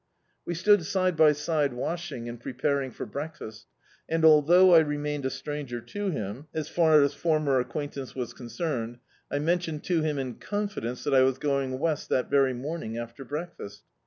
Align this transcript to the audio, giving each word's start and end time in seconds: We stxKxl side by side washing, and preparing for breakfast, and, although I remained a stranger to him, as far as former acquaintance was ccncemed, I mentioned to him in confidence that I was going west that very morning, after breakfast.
We 0.47 0.55
stxKxl 0.55 0.83
side 0.85 1.15
by 1.15 1.31
side 1.33 1.73
washing, 1.73 2.27
and 2.27 2.39
preparing 2.39 2.89
for 2.89 3.05
breakfast, 3.05 3.67
and, 4.09 4.25
although 4.25 4.73
I 4.73 4.79
remained 4.79 5.27
a 5.27 5.29
stranger 5.29 5.79
to 5.79 6.09
him, 6.09 6.47
as 6.55 6.67
far 6.67 7.03
as 7.03 7.13
former 7.13 7.59
acquaintance 7.59 8.15
was 8.15 8.33
ccncemed, 8.33 8.97
I 9.29 9.37
mentioned 9.37 9.83
to 9.83 10.01
him 10.01 10.17
in 10.17 10.37
confidence 10.39 11.03
that 11.03 11.13
I 11.13 11.21
was 11.21 11.37
going 11.37 11.77
west 11.77 12.09
that 12.09 12.31
very 12.31 12.55
morning, 12.55 12.97
after 12.97 13.23
breakfast. 13.23 13.83